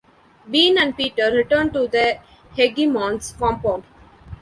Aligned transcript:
Bean 0.49 0.79
and 0.79 0.97
Peter 0.97 1.29
return 1.31 1.69
to 1.71 1.87
the 1.87 2.17
Hegemon's 2.57 3.33
compound. 3.37 3.83